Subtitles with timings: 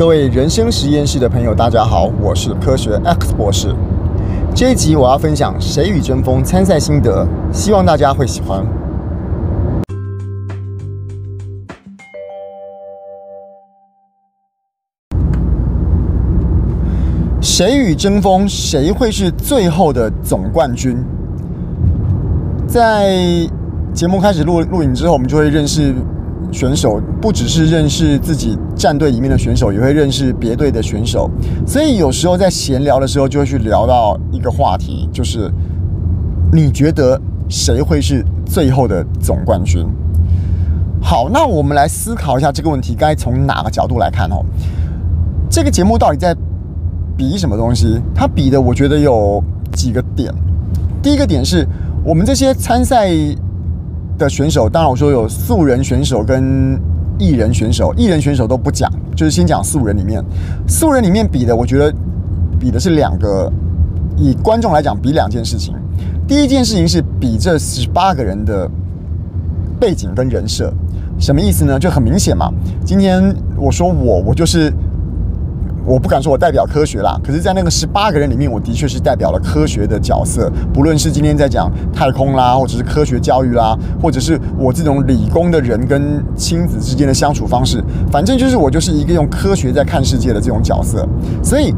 [0.00, 3.76] 各位人生实验室的朋友，大家好，我是科学 X 博士。
[4.54, 8.64] 这一集我要分享《谁与争锋》参赛心得，希望大家会喜欢。
[17.42, 18.48] 谁与争锋？
[18.48, 20.96] 谁会是最后的总冠军？
[22.66, 23.18] 在
[23.92, 25.94] 节目开始录录影之后，我们就会认识。
[26.52, 31.30] 选手不只是认识自己战队里面的选手，也会认识别队的选手。
[31.66, 35.50] 所以有时候在闲聊的时候，就会去聊到一个话题，就是
[36.52, 39.86] 你觉得谁会是最后的总冠军？
[41.00, 44.44] 好，那我们来思考一下这个问题，该从哪个角度来看哦？
[45.48, 46.36] 这个节目到底在
[47.16, 48.00] 比什么东西？
[48.14, 49.42] 它比的，我觉得有
[49.72, 50.34] 几个点。
[51.02, 51.66] 第一个点是
[52.04, 53.08] 我们这些参赛。
[54.20, 56.78] 的选手，当然我说有素人选手跟
[57.18, 60.22] 艺人选手，艺人选手都不讲，就是先讲素人里面，
[60.68, 61.92] 素人里面比的，我觉得
[62.60, 63.50] 比的是两个，
[64.16, 65.74] 以观众来讲比两件事情。
[66.28, 68.70] 第一件事情是比这十八个人的
[69.80, 70.72] 背景跟人设，
[71.18, 71.78] 什么意思呢？
[71.78, 72.52] 就很明显嘛。
[72.84, 74.72] 今天我说我，我就是。
[75.84, 80.50] 我不敢说我代表科学啦，可是，在那个十八个人里面，我的确是代表了科学的角色。
[80.72, 91.08] 不论是今天在讲太空啦，或者是科学教育啦，或者是我这种理工的人跟亲子之间的相处方式，反正就是我就是一个用科学在看世界的这种角色。
[91.42, 91.74] 所以，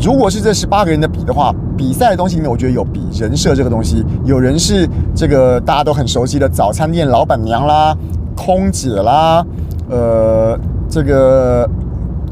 [0.00, 4.04] 如果是这十八个人的比的话，比赛的东西里面，我觉得有比人设这个东西。
[4.24, 7.96] 有人是这个大家都很熟悉的早餐店老板娘啦、
[8.34, 9.46] 空姐啦，
[9.88, 11.70] 呃，这个。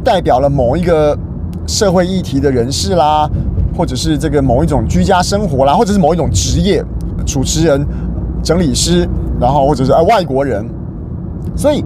[0.04, 1.18] 代表了某一个
[1.66, 3.28] 社会议题的人士啦，
[3.74, 6.84] 或者是这个某一种居家生活啦，或者是某一种职业，
[7.24, 7.84] 主持人、
[8.42, 9.08] 整理师，
[9.40, 10.64] 然后或者是呃外国人。
[11.56, 11.82] 所以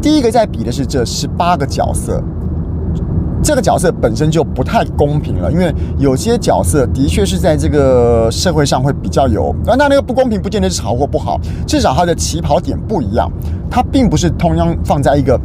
[0.00, 2.22] 第一个在比的是这十八个角色，
[3.42, 13.30] 这个角色本身就不太公平了，因为有些角色的确是在这个社会上会比较有，那那个不公平不见得是好或不好，至少他的起跑点不一样，
[13.70, 15.38] 它并不是同样放在一个。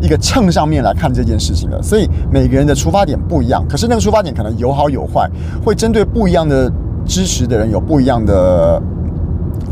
[0.00, 5.30] 一个秤上面来看这件事情的，所以每个人的出发点不一样，可是那个出发点可能有好有坏，
[5.64, 6.70] 会针对不一样的
[7.04, 8.80] 支持的人有不一样的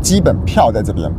[0.01, 1.09] 基本票在这边。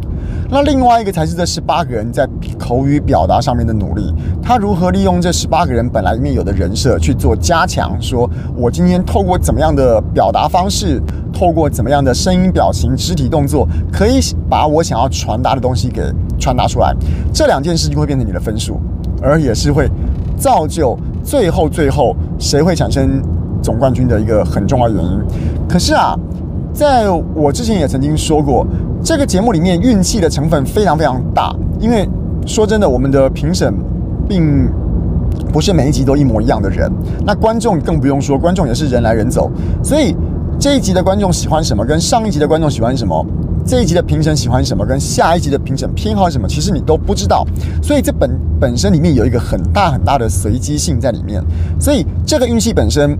[0.52, 2.28] 那另外一个才是这十八个人在
[2.58, 4.12] 口语表达上面的努力，
[4.42, 11.00] 他如何利用这十八个人本来里面有的人设去做加强，说我今天透过怎么样的表达方式，
[11.32, 16.02] 透过怎么样的声音、表情、肢体动作，可以把我想要传达的东西给
[16.38, 16.94] 传达出来，
[17.32, 18.80] 这两件事情会变成你的分数。
[19.20, 19.88] 而也是会
[20.36, 23.22] 造就最后最后谁会产生
[23.62, 25.20] 总冠军的一个很重要原因。
[25.68, 26.18] 可是啊，
[26.72, 28.66] 在我之前也曾经说过，
[29.02, 31.54] 这个节目里面运气的成分非常非常大。
[31.78, 32.08] 因为
[32.46, 33.72] 说真的，我们的评审
[34.28, 34.68] 并
[35.52, 36.90] 不是每一集都一模一样的人，
[37.24, 39.50] 那观众更不用说，观众也是人来人走，
[39.82, 40.14] 所以
[40.58, 43.24] 这一集的观众喜欢什么，跟上一集的观众喜欢什么。
[43.70, 47.46] 这一集的评审喜欢什么，跟下一集的评审偏好什么，其实你都不知道。
[47.80, 51.40] 所以这本本身里面有一个很大很大的随机性在里面。
[51.78, 53.16] 所以这个运气本身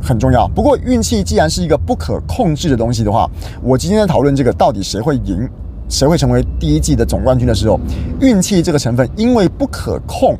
[0.00, 0.48] 很重要。
[0.54, 3.30] 不过运气既然是一个不可控制的东西的话，
[3.62, 5.46] 我今天在讨论这个到底谁会赢，
[5.90, 7.78] 谁会成为第一季的总冠军的时候，
[8.18, 10.38] 运气这个成分因为不可控，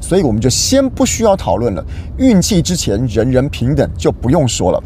[0.00, 1.84] 所以我们就先不需要讨论了。
[2.16, 4.82] 运气之前人人平等，就不用说了。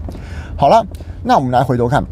[0.58, 0.86] 好了，
[1.24, 2.04] 那我们来回头看。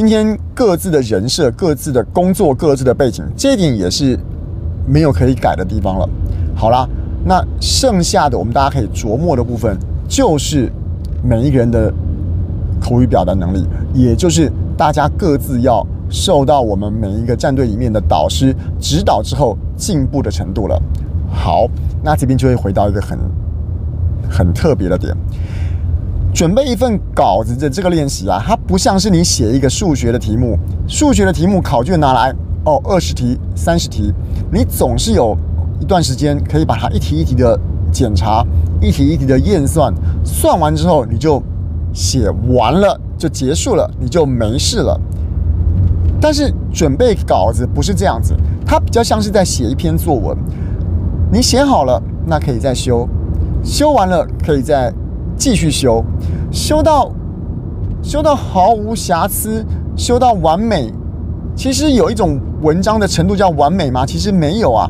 [0.00, 4.18] 今天各自的人设、各自的工作、各自的背景，这一点也是
[4.86, 6.08] 没有可以改的地方了。
[6.56, 6.88] 好啦，
[7.22, 9.76] 那剩下的我们大家可以琢磨的部分，
[10.08, 10.72] 就是
[11.22, 11.92] 每一个人的
[12.80, 20.82] 口语表达能力，也就是大家各自要受到我们每一个战队里面的导师指导之后进步的程度了。
[21.30, 21.66] 好，
[22.02, 23.18] 那这边就会回到一个很
[24.30, 25.14] 很特别的点。
[26.32, 32.32] 准备一份稿子的这个练习啊，它不像是你写一个数学的题目，数学的题目考卷拿来
[32.64, 34.12] 哦，二十题、三十题，
[34.52, 35.36] 你总是有
[35.80, 37.58] 一段时间可以把它一题一题的
[37.92, 38.44] 检查，
[38.80, 39.92] 一题一题的验算，
[40.24, 41.42] 算完之后你就
[41.92, 44.98] 写完了，就结束了，你就没事了。
[46.20, 48.34] 但是准备稿子不是这样子，
[48.64, 50.36] 它比较像是在写一篇作文，
[51.32, 53.08] 你写好了，那可以再修，
[53.64, 54.92] 修完了可以再。
[55.40, 56.04] 继续修，
[56.52, 57.10] 修到
[58.02, 59.64] 修到毫无瑕疵，
[59.96, 60.92] 修到完美。
[61.56, 64.04] 其实有一种文章的程度叫完美吗？
[64.04, 64.86] 其实没有啊，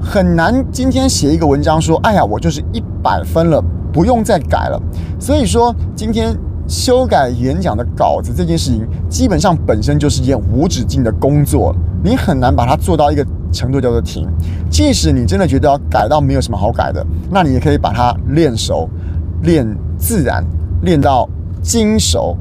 [0.00, 0.64] 很难。
[0.72, 3.62] 今天写一个文章说，哎呀，我就是一百分了，
[3.92, 4.80] 不用再改了。
[5.18, 6.34] 所以说，今天
[6.66, 14.26] 修改演讲的稿子这件事情，基本上本身就是一件无止境的工作，你很难把它做到一个程度叫做停。
[14.70, 18.88] 即使你真的觉得要改到没有什么好改的，那你也可以把它练熟、
[19.42, 19.66] 练
[20.00, 20.44] 自然、
[20.82, 21.28] 练到
[21.62, 22.36] 精熟。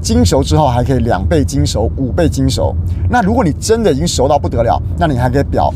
[0.00, 2.74] 精熟之后还可以两倍精熟、五倍精熟。
[3.10, 5.70] 那如果你真的已经熟到不得了，那你还可以表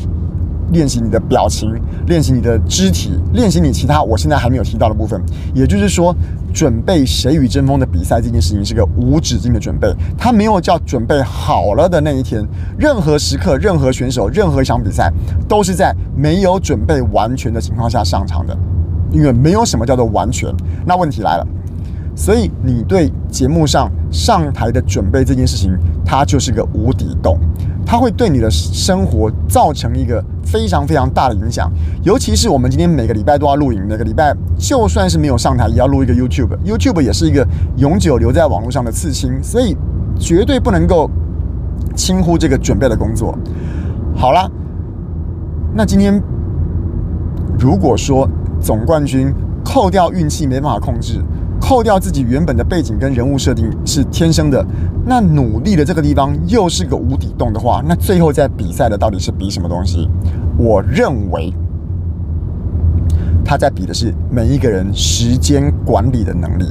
[0.71, 1.71] 练习你的表情，
[2.07, 5.21] 练习你的肢体，练习你其他我现在还没有提到的部分。
[5.53, 6.15] 也就是说，
[6.51, 12.43] 准备《谁与争锋》的比赛这件事情是个无止境的准备，它没有叫准备好了的那一天。
[12.79, 15.13] 任何时刻、任何选手、任何一场比赛，
[15.47, 18.57] 都是在没有准备完全的情况下上场的，
[19.15, 20.53] 因为没有什么叫做完全。
[20.85, 21.47] 那问题来了。
[22.17, 27.37] 所以你对节目上上台的准备这件事情，它就是个无底洞，
[27.85, 31.69] 它会对你的生活造成一个非常非常大的影响。
[32.03, 36.57] 尤其是我们今天每个礼拜都要录影，每个礼拜就算是没有上台，也要录一个 YouTube。
[36.63, 37.45] YouTube 也是一个
[37.75, 39.75] 永久留在网络上的刺青，所以
[40.17, 41.11] 绝对不能够
[41.97, 43.37] 轻忽这个准备的工作。
[44.15, 44.49] 好了，
[45.73, 46.23] 那今天
[47.59, 48.25] 如果说
[48.65, 49.31] 总冠军
[49.63, 51.21] 扣掉运气没办法控制。
[51.61, 54.65] 扣掉自己原本的背景跟人物设定是天生的，
[55.05, 60.09] 那努力的这个地方又是个无底洞的话，那最后在比赛的到底是比什么东西？
[60.57, 61.53] 我认为
[63.43, 66.65] 他在比的是每一个人时间管理的能力。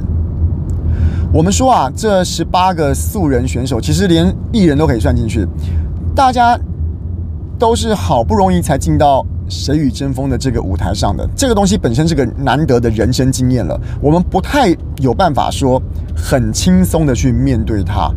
[1.33, 5.47] 我们说啊，这十八个素人选手，其实连艺人都可以算进去，
[6.13, 6.59] 大家
[7.57, 9.25] 都是好不容易才进到。
[9.47, 15.81] 谁与争锋的这个舞台上的这个东西本身是个难得的人生经验了，我们不太有办法说
[16.15, 18.11] 很轻松的去面对它，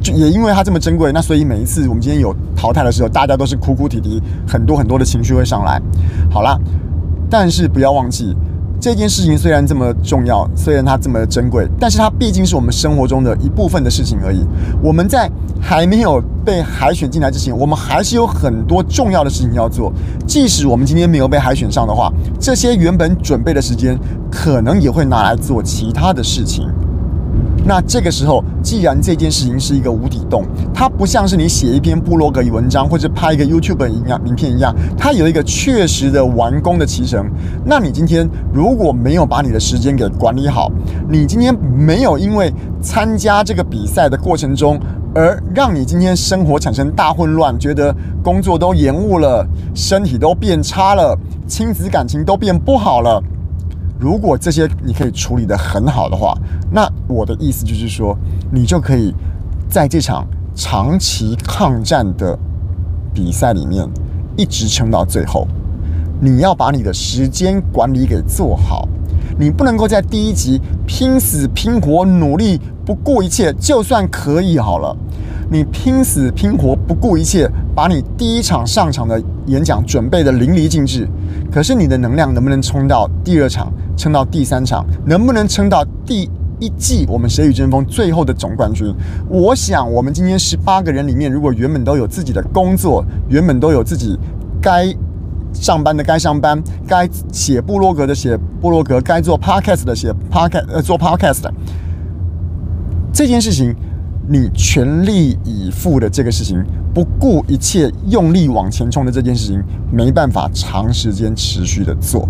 [0.00, 5.80] 就也因为它这么珍贵，那所以每一次我们今天有淘汰的时候，大家都是哭哭啼啼，很多很多的情绪会上来。
[6.30, 6.58] 好啦，
[7.28, 8.36] 但是不要忘记。
[8.82, 14.44] 这件事情虽然这么重要，虽然它这么珍贵，但是它毕竟是我们生活中的一部分的事情而已。
[14.82, 15.30] 我们在
[15.60, 19.92] 还没有被海选进来之前，我们还是有很多重要的事情要做。
[20.26, 23.96] 即使我们今天没有被海选上的话，这些原本准备的时间，
[24.28, 26.68] 可能也会拿来做其他的事情。
[27.64, 30.44] 那这个时候，既然这件事情是一个无底洞，
[30.74, 37.24] 它不像是你写一篇部落格文章或者拍一个 YouTube 一样影片一样，它有一个确实的完工的期程。
[37.64, 40.70] 那你今天如果没有把你的时间给管理好，
[41.08, 44.78] 你今天没有因为参加这个比赛的过程中
[45.14, 47.94] 而让你今天生活产生大混乱，觉得
[48.24, 51.16] 工作都延误了，身体都变差了，
[51.46, 53.22] 亲子感情都变不好了。
[54.02, 56.36] 如果这些你可以处理得很好的话，
[56.72, 58.18] 那我的意思就是说，
[58.50, 59.14] 你就可以
[59.70, 60.26] 在这场
[60.56, 62.36] 长期抗战的
[63.14, 63.88] 比赛里面
[64.36, 65.46] 一直撑到最后。
[66.20, 68.88] 你要把你的时间管理给做好，
[69.38, 74.96] 你不能够在第一集拼死拼活努力不顾一切，就算可以好了，
[75.48, 81.08] 你拼死拼活不顾一切，把你第一场上场的演讲准备得淋漓尽致，
[81.50, 83.72] 可是你的能量能不能冲到第二场？
[83.94, 86.28] 撑到第三场，能不能撑到第
[86.58, 87.04] 一季？
[87.08, 88.92] 我们谁与争锋最后的总冠军？
[89.28, 94.18] 我想，我们今天十八个人里面，如果原本都有自己的工作，原本都有自己
[94.62, 94.92] 该
[95.52, 101.52] 上班的该上班，该写部落格的写部落格，该做 podcast 的写 podcast，呃，做 podcast 的
[103.12, 103.74] 这件事情，
[104.28, 106.64] 你全力以赴的这个事情，
[106.94, 112.28] 不顾一切用力往前冲的这件事情，没办法长时间持续的做。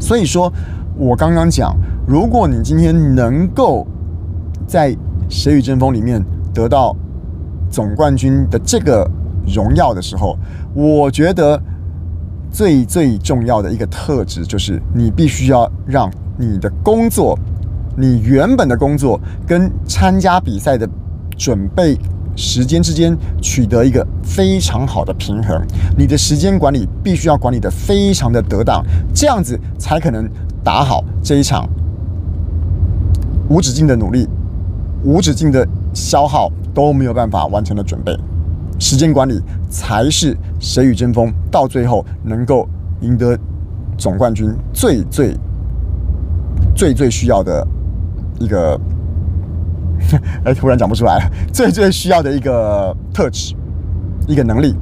[0.00, 0.52] 所以说，
[0.96, 3.86] 我刚刚讲，如果你今天能够
[4.66, 4.92] 在
[5.28, 6.96] 《谁与争锋》里面得到
[7.70, 9.10] 总冠军的这个
[9.46, 10.36] 荣耀的时候，
[10.74, 11.60] 我觉得
[12.50, 17.38] 最最重要的一个特质就是，你必须要让你的工作，
[17.96, 20.88] 你原本的工作跟参加比赛的
[21.36, 21.98] 准备。
[22.38, 25.58] 时间之间取得一个非常好的平衡，
[25.96, 28.84] 你的时间管理必须要管理的非常的得当，
[29.14, 30.28] 这样子才可能
[30.62, 31.66] 打好这一场
[33.48, 34.28] 无止境的努力、
[35.02, 38.14] 无止境的消耗都没有办法完成的准备。
[38.78, 42.68] 时间管理才是谁与争锋到最后能够
[43.00, 43.34] 赢得
[43.96, 45.34] 总冠军最最
[46.74, 47.66] 最最需要的
[48.38, 48.78] 一个。
[50.44, 51.30] 哎，突然讲不出来了。
[51.52, 53.56] 最最需要的一个特质，
[54.28, 54.76] 一个能力。